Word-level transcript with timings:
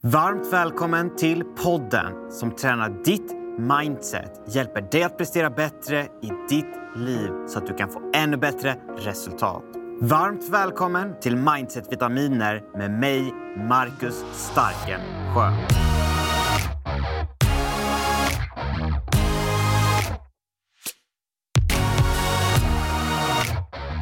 Varmt 0.00 0.52
välkommen 0.52 1.16
till 1.16 1.44
podden 1.44 2.32
som 2.32 2.50
tränar 2.50 3.04
ditt 3.04 3.32
mindset, 3.58 4.42
hjälper 4.46 4.80
dig 4.80 5.02
att 5.02 5.18
prestera 5.18 5.50
bättre 5.50 6.02
i 6.02 6.30
ditt 6.48 6.74
liv 6.96 7.30
så 7.48 7.58
att 7.58 7.66
du 7.66 7.74
kan 7.74 7.88
få 7.90 8.10
ännu 8.14 8.36
bättre 8.36 8.76
resultat. 8.98 9.62
Varmt 10.00 10.48
välkommen 10.48 11.20
till 11.20 11.36
Mindset 11.36 11.92
Vitaminer 11.92 12.62
med 12.78 12.90
mig, 12.90 13.32
Marcus 13.68 14.24
Starkensjö. 14.32 15.97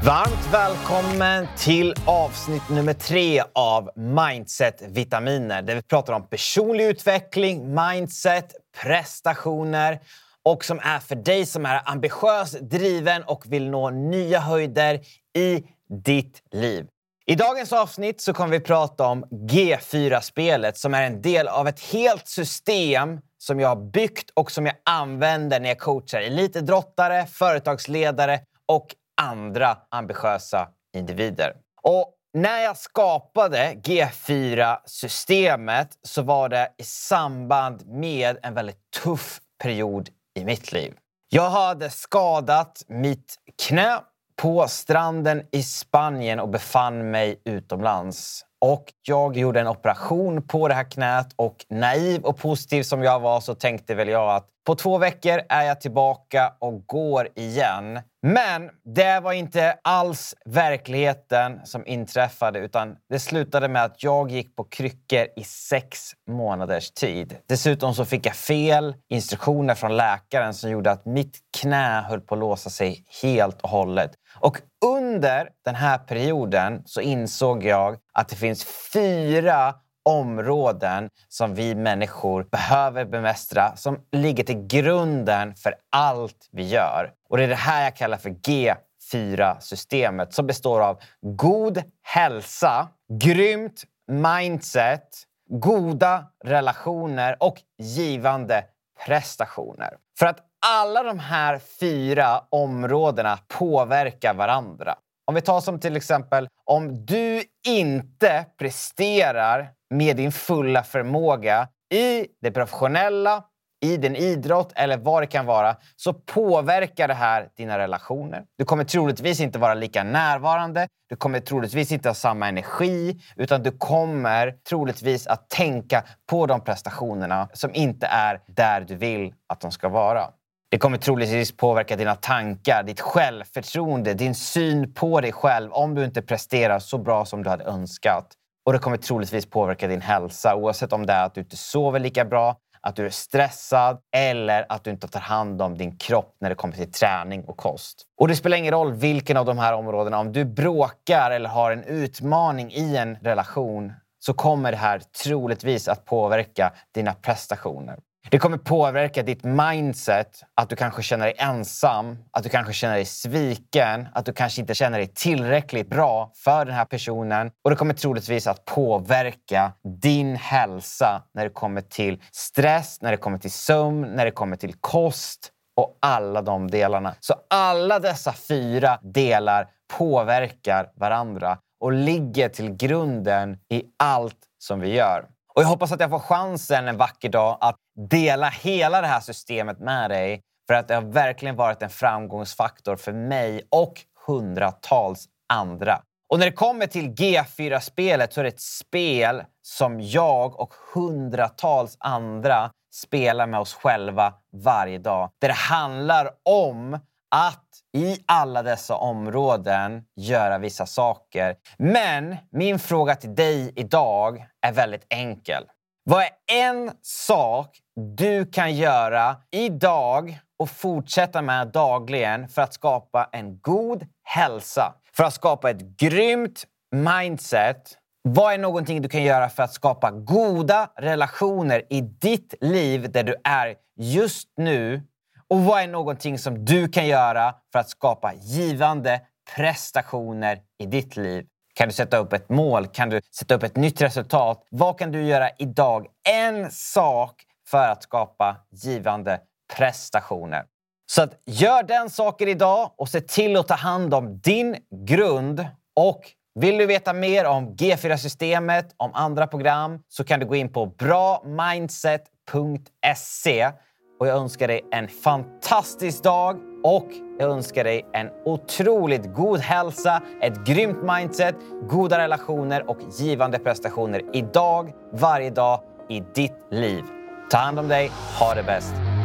Varmt 0.07 0.48
välkommen 0.52 1.48
till 1.59 1.95
avsnitt 2.04 2.68
nummer 2.70 2.93
tre 2.93 3.43
av 3.52 3.91
Mindset 3.96 4.82
Vitaminer 4.89 5.62
där 5.62 5.75
vi 5.75 5.82
pratar 5.82 6.12
om 6.12 6.29
personlig 6.29 6.84
utveckling, 6.84 7.75
mindset, 7.75 8.54
prestationer 8.82 10.00
och 10.43 10.64
som 10.64 10.80
är 10.82 10.99
för 10.99 11.16
dig 11.16 11.46
som 11.46 11.66
är 11.66 11.80
ambitiös, 11.85 12.50
driven 12.61 13.22
och 13.22 13.44
vill 13.46 13.71
nå 13.71 13.90
nya 13.90 14.40
höjder 14.40 15.00
i 15.36 15.63
ditt 16.04 16.43
liv. 16.52 16.86
I 17.27 17.35
dagens 17.35 17.72
avsnitt 17.72 18.21
så 18.21 18.32
kommer 18.32 18.50
vi 18.50 18.61
prata 18.61 19.07
om 19.07 19.25
G4-spelet 19.25 20.79
som 20.79 20.94
är 20.94 21.02
en 21.02 21.22
del 21.22 21.49
av 21.49 21.68
ett 21.68 21.80
helt 21.80 22.29
system 22.29 23.21
som 23.38 23.61
jag 23.61 23.68
har 23.68 23.91
byggt 23.91 24.30
och 24.35 24.50
som 24.50 24.66
jag 24.66 24.75
använder 24.85 25.61
när 25.61 25.68
jag 25.68 25.79
coachar 25.79 26.21
elitidrottare, 26.21 27.27
företagsledare 27.27 28.41
och 28.66 28.86
andra 29.22 29.76
ambitiösa 29.90 30.68
individer. 30.96 31.52
Och 31.82 32.12
när 32.34 32.58
jag 32.58 32.77
skapade 32.77 33.74
G4-systemet 33.84 35.88
så 36.02 36.22
var 36.22 36.48
det 36.48 36.69
i 36.78 36.84
samband 36.84 37.86
med 37.86 38.38
en 38.42 38.55
väldigt 38.55 38.91
tuff 39.02 39.41
period 39.62 40.08
i 40.38 40.44
mitt 40.44 40.72
liv. 40.72 40.94
Jag 41.28 41.50
hade 41.50 41.91
skadat 41.91 42.82
mitt 42.88 43.34
knä 43.66 44.00
på 44.36 44.68
stranden 44.68 45.42
i 45.52 45.62
Spanien 45.62 46.41
och 46.41 46.48
befann 46.48 47.10
mig 47.10 47.42
utomlands. 47.44 48.44
Och 48.60 48.84
jag 49.02 49.36
gjorde 49.36 49.60
en 49.60 49.68
operation 49.68 50.42
på 50.42 50.68
det 50.68 50.74
här 50.74 50.90
knät 50.90 51.28
och 51.36 51.66
naiv 51.70 52.22
och 52.22 52.38
positiv 52.38 52.82
som 52.82 53.02
jag 53.02 53.20
var 53.20 53.40
så 53.40 53.54
tänkte 53.54 53.94
väl 53.94 54.08
jag 54.08 54.34
att 54.34 54.48
på 54.66 54.74
två 54.74 54.98
veckor 54.98 55.40
är 55.48 55.62
jag 55.62 55.80
tillbaka 55.80 56.52
och 56.58 56.86
går 56.86 57.28
igen. 57.34 58.00
Men 58.22 58.70
det 58.94 59.20
var 59.20 59.32
inte 59.32 59.78
alls 59.84 60.34
verkligheten 60.44 61.60
som 61.64 61.86
inträffade 61.86 62.58
utan 62.58 62.96
det 63.08 63.18
slutade 63.18 63.68
med 63.68 63.84
att 63.84 64.02
jag 64.02 64.30
gick 64.30 64.56
på 64.56 64.64
kryckor 64.64 65.26
i 65.36 65.44
sex 65.44 66.12
månaders 66.30 66.91
tid. 66.91 67.36
Dessutom 67.48 67.94
så 67.94 68.04
fick 68.04 68.26
jag 68.26 68.36
fel 68.36 68.94
instruktioner 69.08 69.74
från 69.74 69.96
läkaren 69.96 70.54
som 70.54 70.70
gjorde 70.70 70.91
att 70.91 71.06
mitt 71.06 71.38
knä 71.60 72.00
höll 72.08 72.20
på 72.20 72.34
att 72.34 72.41
låsa 72.41 72.70
sig 72.70 73.04
helt 73.22 73.62
och 73.62 73.70
hållet. 73.70 74.10
Och 74.41 74.58
under 74.84 75.48
den 75.64 75.74
här 75.74 75.98
perioden 75.98 76.82
så 76.86 77.00
insåg 77.00 77.64
jag 77.64 77.96
att 78.17 78.28
det 78.28 78.36
finns 78.36 78.64
fyra 78.92 79.75
områden 80.05 81.11
som 81.28 81.55
vi 81.55 81.75
människor 81.75 82.47
behöver 82.50 83.05
bemästra 83.05 83.77
som 83.77 83.98
ligger 84.12 84.45
till 84.45 84.67
grunden 84.67 85.55
för 85.55 85.75
allt 85.91 86.48
vi 86.53 86.69
gör. 86.69 87.12
Och 87.28 87.37
det 87.37 87.44
är 87.44 87.48
det 87.48 87.55
här 87.55 87.84
jag 87.84 87.97
kallar 87.97 88.17
för 88.17 88.31
G4-systemet 88.31 90.34
som 90.34 90.47
består 90.47 90.81
av 90.81 91.00
god 91.20 91.83
hälsa, 92.03 92.89
grymt 93.20 93.84
mindset, 94.09 95.09
goda 95.50 96.25
relationer 96.44 97.37
och 97.41 97.61
givande 97.78 98.64
prestationer. 99.06 99.97
För 100.19 100.27
att 100.27 100.41
alla 100.67 101.03
de 101.03 101.19
här 101.19 101.61
fyra 101.81 102.42
områdena 102.50 103.39
påverkar 103.48 104.34
varandra. 104.34 104.94
Om 105.28 105.34
vi 105.34 105.41
tar 105.41 105.60
som 105.60 105.81
till 105.81 105.97
exempel 105.97 106.48
om 106.64 107.06
du 107.06 107.42
inte 107.66 108.47
presterar 108.59 109.70
med 109.91 110.16
din 110.16 110.32
fulla 110.32 110.82
förmåga 110.82 111.69
i 111.94 112.26
det 112.41 112.50
professionella, 112.50 113.44
i 113.81 113.97
din 113.97 114.16
idrott 114.16 114.72
eller 114.76 114.97
vad 114.97 115.22
det 115.22 115.26
kan 115.26 115.47
vara 115.47 115.76
så 115.97 116.14
påverkar 116.14 117.09
det 117.09 117.14
här 117.14 117.48
dina 117.56 117.78
relationer. 117.78 118.44
Du 118.59 118.64
kommer 118.64 118.84
troligtvis 118.84 119.41
inte 119.41 119.59
vara 119.59 119.75
lika 119.75 120.04
närvarande. 120.04 120.88
Du 121.09 121.16
kommer 121.16 121.41
troligtvis 121.41 121.93
inte 121.93 122.08
ha 122.08 122.14
samma 122.14 122.48
energi 122.48 123.20
utan 123.37 123.62
du 123.62 123.72
kommer 123.72 124.54
troligtvis 124.69 125.26
att 125.26 125.50
tänka 125.50 126.04
på 126.26 126.47
de 126.47 126.60
prestationerna 126.60 127.48
som 127.53 127.75
inte 127.75 128.06
är 128.06 128.41
där 128.47 128.81
du 128.81 128.94
vill 128.94 129.34
att 129.47 129.60
de 129.60 129.72
ska 129.72 129.88
vara. 129.88 130.31
Det 130.71 130.78
kommer 130.78 130.99
troligtvis 130.99 131.56
påverka 131.56 131.97
dina 131.97 132.15
tankar, 132.15 132.82
ditt 132.82 133.00
självförtroende, 133.00 134.15
din 134.15 134.34
syn 134.34 134.94
på 134.94 135.21
dig 135.21 135.32
själv 135.32 135.72
om 135.72 135.94
du 135.94 136.04
inte 136.04 136.22
presterar 136.22 136.78
så 136.78 136.99
bra 136.99 137.25
som 137.25 137.43
du 137.43 137.50
hade 137.50 137.65
önskat. 137.65 138.27
Och 138.65 138.72
det 138.72 138.78
kommer 138.78 138.97
troligtvis 138.97 139.47
påverka 139.47 139.88
din 139.88 140.00
hälsa 140.00 140.56
oavsett 140.56 140.93
om 140.93 141.06
det 141.06 141.12
är 141.12 141.25
att 141.25 141.34
du 141.34 141.41
inte 141.41 141.56
sover 141.56 142.00
lika 142.00 142.25
bra, 142.25 142.56
att 142.81 142.97
du 142.97 143.06
är 143.06 143.10
stressad 143.10 143.99
eller 144.16 144.66
att 144.69 144.84
du 144.84 144.91
inte 144.91 145.09
tar 145.09 145.21
hand 145.21 145.62
om 145.62 145.78
din 145.78 145.97
kropp 145.97 146.37
när 146.41 146.49
det 146.49 146.55
kommer 146.55 146.75
till 146.75 146.93
träning 146.93 147.44
och 147.44 147.56
kost. 147.56 148.03
Och 148.21 148.28
det 148.28 148.37
spelar 148.37 148.56
ingen 148.56 148.72
roll 148.72 148.93
vilken 148.93 149.37
av 149.37 149.44
de 149.44 149.59
här 149.59 149.72
områdena, 149.72 150.19
om 150.19 150.32
du 150.32 150.44
bråkar 150.44 151.31
eller 151.31 151.49
har 151.49 151.72
en 151.72 151.84
utmaning 151.84 152.72
i 152.72 152.97
en 152.97 153.16
relation 153.16 153.93
så 154.19 154.34
kommer 154.34 154.71
det 154.71 154.78
här 154.78 155.03
troligtvis 155.25 155.88
att 155.88 156.05
påverka 156.05 156.72
dina 156.94 157.12
prestationer. 157.15 157.99
Det 158.31 158.38
kommer 158.38 158.59
påverka 158.59 159.22
ditt 159.22 159.44
mindset, 159.44 160.42
att 160.54 160.69
du 160.69 160.76
kanske 160.76 161.03
känner 161.03 161.25
dig 161.25 161.34
ensam, 161.38 162.19
att 162.31 162.42
du 162.42 162.48
kanske 162.48 162.72
känner 162.72 162.94
dig 162.94 163.04
sviken, 163.04 164.09
att 164.14 164.26
du 164.26 164.32
kanske 164.32 164.60
inte 164.60 164.75
känner 164.75 164.98
dig 164.98 165.06
tillräckligt 165.06 165.88
bra 165.88 166.32
för 166.34 166.64
den 166.64 166.75
här 166.75 166.84
personen. 166.84 167.50
Och 167.64 167.70
det 167.70 167.76
kommer 167.76 167.94
troligtvis 167.94 168.47
att 168.47 168.64
påverka 168.64 169.72
din 170.03 170.37
hälsa 170.37 171.22
när 171.34 171.44
det 171.44 171.50
kommer 171.50 171.81
till 171.81 172.22
stress, 172.32 172.98
när 173.00 173.10
det 173.10 173.16
kommer 173.16 173.38
till 173.38 173.53
sömn, 173.53 174.00
när 174.00 174.25
det 174.25 174.31
kommer 174.31 174.56
till 174.56 174.75
kost 174.81 175.50
och 175.76 175.98
alla 176.00 176.43
de 176.43 176.70
delarna. 176.70 177.14
Så 177.20 177.34
alla 177.50 177.98
dessa 177.98 178.32
fyra 178.32 178.98
delar 179.03 179.69
påverkar 179.98 180.91
varandra 180.94 181.58
och 181.81 181.93
ligger 181.93 182.48
till 182.48 182.76
grunden 182.76 183.58
i 183.70 183.82
allt 183.98 184.38
som 184.58 184.81
vi 184.81 184.94
gör. 184.94 185.26
Och 185.56 185.62
jag 185.62 185.69
hoppas 185.69 185.93
att 185.93 186.00
jag 186.00 186.11
får 186.11 186.19
chansen 186.19 186.89
en 186.89 186.97
vacker 186.97 187.28
dag 187.28 187.59
att 187.61 187.77
dela 188.11 188.49
hela 188.49 189.00
det 189.00 189.06
här 189.06 189.21
systemet 189.21 189.81
med 189.81 190.11
dig. 190.11 190.43
För 190.67 190.75
att 190.75 190.89
det 190.89 190.94
har 190.94 191.03
verkligen 191.03 191.56
varit 191.56 191.83
en 191.83 191.91
framgångsfaktor 191.91 192.97
för 192.97 193.12
mig 193.12 193.62
och 193.71 194.00
hundratals 194.27 195.27
andra. 195.49 196.00
Och 196.33 196.39
när 196.39 196.47
det 196.47 196.53
kommer 196.53 196.87
till 196.87 197.15
G4-spelet 197.15 198.33
så 198.33 198.41
är 198.41 198.44
det 198.44 198.49
ett 198.49 198.61
spel 198.61 199.43
som 199.62 200.00
jag 200.00 200.61
och 200.61 200.75
hundratals 200.94 201.97
andra 202.00 202.71
spelar 202.94 203.47
med 203.47 203.61
oss 203.61 203.75
själva 203.75 204.34
varje 204.53 204.99
dag. 204.99 205.31
Där 205.41 205.49
det 205.49 205.55
handlar 205.55 206.31
om 206.43 206.99
att 207.36 207.64
i 207.97 208.19
alla 208.26 208.62
dessa 208.62 208.97
områden 208.97 210.02
göra 210.16 210.58
vissa 210.58 210.86
saker. 210.86 211.56
Men 211.78 212.36
min 212.52 212.78
fråga 212.78 213.14
till 213.14 213.34
dig 213.34 213.72
idag 213.76 214.47
är 214.66 214.72
väldigt 214.72 215.06
enkel. 215.10 215.64
Vad 216.04 216.22
är 216.22 216.30
en 216.52 216.91
sak 217.02 217.78
du 218.16 218.46
kan 218.46 218.75
göra 218.75 219.36
idag 219.50 220.38
och 220.58 220.70
fortsätta 220.70 221.42
med 221.42 221.69
dagligen 221.69 222.48
för 222.48 222.62
att 222.62 222.75
skapa 222.75 223.28
en 223.32 223.58
god 223.60 224.06
hälsa? 224.25 224.94
För 225.16 225.25
att 225.25 225.34
skapa 225.34 225.70
ett 225.70 225.82
grymt 225.98 226.64
mindset 226.94 227.98
vad 228.28 228.54
är 228.54 228.58
någonting 228.58 229.02
du 229.02 229.08
kan 229.08 229.22
göra 229.22 229.48
för 229.48 229.62
att 229.62 229.72
skapa 229.72 230.10
goda 230.10 230.91
relationer 230.96 231.82
i 231.90 232.00
ditt 232.00 232.55
liv 232.61 233.12
där 233.12 233.22
du 233.22 233.34
är 233.44 233.75
just 233.96 234.49
nu 234.56 235.02
och 235.50 235.60
vad 235.60 235.82
är 235.82 235.88
någonting 235.88 236.38
som 236.38 236.64
du 236.64 236.88
kan 236.88 237.06
göra 237.06 237.54
för 237.72 237.78
att 237.78 237.88
skapa 237.88 238.34
givande 238.34 239.20
prestationer 239.56 240.58
i 240.78 240.87
ditt 240.87 241.16
liv? 241.16 241.46
Kan 241.75 241.88
du 241.88 241.94
sätta 241.94 242.16
upp 242.16 242.32
ett 242.32 242.48
mål? 242.48 242.87
Kan 242.87 243.10
du 243.10 243.20
sätta 243.38 243.54
upp 243.54 243.62
ett 243.62 243.76
nytt 243.76 244.00
resultat? 244.00 244.66
Vad 244.70 244.98
kan 244.98 245.12
du 245.12 245.22
göra 245.22 245.50
idag? 245.58 246.06
En 246.28 246.70
sak 246.70 247.43
för 247.69 247.88
att 247.88 248.02
skapa 248.02 248.56
givande 248.70 249.40
prestationer. 249.76 250.64
Så 251.06 251.22
att 251.22 251.43
gör 251.46 251.82
den 251.82 252.10
saken 252.10 252.49
idag 252.49 252.90
och 252.96 253.08
se 253.08 253.20
till 253.20 253.56
att 253.56 253.69
ta 253.69 253.75
hand 253.75 254.14
om 254.14 254.38
din 254.38 254.76
grund. 255.06 255.66
Och 255.96 256.31
vill 256.54 256.78
du 256.78 256.87
veta 256.87 257.12
mer 257.12 257.44
om 257.44 257.76
G4-systemet, 257.76 258.94
om 258.96 259.10
andra 259.14 259.46
program, 259.46 260.02
så 260.08 260.25
kan 260.25 260.40
du 260.40 260.46
gå 260.46 260.56
in 260.56 260.72
på 260.72 260.87
bramindset.se 260.87 263.72
och 264.20 264.26
jag 264.26 264.36
önskar 264.36 264.68
dig 264.68 264.80
en 264.90 265.08
fantastisk 265.08 266.22
dag 266.22 266.56
och 266.84 267.08
Jag 267.38 267.50
önskar 267.50 267.84
dig 267.84 268.06
en 268.12 268.30
otroligt 268.44 269.34
god 269.34 269.60
hälsa, 269.60 270.22
ett 270.40 270.66
grymt 270.66 270.98
mindset, 271.02 271.54
goda 271.88 272.18
relationer 272.18 272.90
och 272.90 272.98
givande 273.18 273.58
prestationer 273.58 274.22
idag, 274.32 274.92
varje 275.12 275.50
dag 275.50 275.80
i 276.08 276.22
ditt 276.34 276.58
liv. 276.70 277.02
Ta 277.50 277.58
hand 277.58 277.78
om 277.78 277.88
dig, 277.88 278.10
ha 278.40 278.54
det 278.54 278.62
bäst. 278.62 279.15